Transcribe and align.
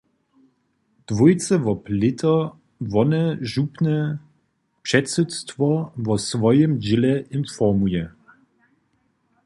Dwójce 1.09 1.53
wob 1.65 1.81
lěto 1.99 2.35
wone 2.91 3.21
župne 3.51 3.97
předsydstwo 4.85 5.67
wo 6.05 6.15
swojim 6.29 6.71
dźěle 6.83 7.13
informuje. 7.37 8.03